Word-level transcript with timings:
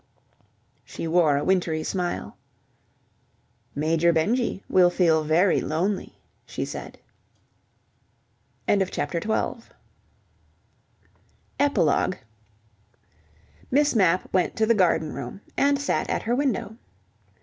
She 0.83 1.05
wore 1.07 1.37
a 1.37 1.43
wintry 1.43 1.83
smile. 1.83 2.35
"Major 3.75 4.11
Benjy 4.11 4.63
will 4.67 4.89
feel 4.89 5.23
very 5.23 5.61
lonely," 5.61 6.17
she 6.43 6.65
said. 6.65 6.97
EPILOGUE 8.67 9.63
Miss 13.69 13.93
Mapp 13.95 14.33
went 14.33 14.55
to 14.55 14.65
the 14.65 14.73
garden 14.73 15.13
room 15.13 15.41
and 15.55 15.79
sat 15.79 16.09
at 16.09 16.23
her 16.23 16.33
window. 16.33 16.77